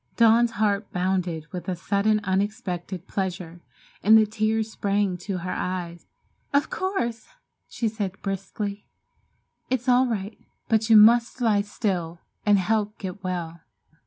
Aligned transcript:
Dawn's 0.17 0.53
heart 0.53 0.91
bounded 0.91 1.45
with 1.51 1.69
a 1.69 1.75
sudden, 1.75 2.21
unexpected 2.23 3.05
pleasure, 3.07 3.61
and 4.01 4.17
the 4.17 4.25
tears 4.25 4.71
sprang 4.71 5.15
to 5.17 5.37
her 5.37 5.51
eyes. 5.51 6.07
"Of 6.55 6.71
course!" 6.71 7.27
she 7.67 7.87
said 7.87 8.19
briskly, 8.23 8.87
"it's 9.69 9.87
all 9.87 10.07
right, 10.07 10.39
but 10.67 10.89
you 10.89 10.97
must 10.97 11.39
lie 11.39 11.61
still 11.61 12.19
and 12.47 12.57
help 12.57 12.97
get 12.97 13.23
well." 13.23 13.59